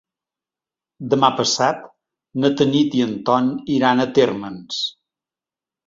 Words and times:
Demà 1.15 1.29
passat 1.41 1.85
na 2.45 2.53
Tanit 2.63 2.99
i 3.03 3.07
en 3.09 3.15
Ton 3.31 3.55
iran 3.79 4.03
a 4.03 4.11
Térmens. 4.19 4.85